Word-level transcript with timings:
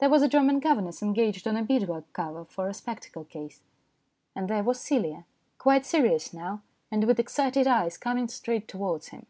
There 0.00 0.10
was 0.10 0.20
a 0.20 0.28
German 0.28 0.58
governess 0.60 1.02
engaged 1.02 1.48
on 1.48 1.56
a 1.56 1.62
bead 1.64 1.88
work 1.88 2.12
cover 2.12 2.44
for 2.44 2.68
a 2.68 2.74
spectacle 2.74 3.24
case. 3.24 3.62
And 4.34 4.48
there 4.50 4.62
was 4.62 4.78
Celia, 4.78 5.24
quite 5.56 5.86
serious 5.86 6.34
now, 6.34 6.60
and 6.90 7.04
with 7.04 7.18
excited 7.18 7.66
eyes, 7.66 7.96
coming 7.96 8.28
straight 8.28 8.68
towards 8.68 9.08
him. 9.08 9.24